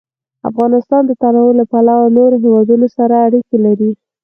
[0.49, 3.91] افغانستان د تنوع له پلوه له نورو هېوادونو سره اړیکې لري.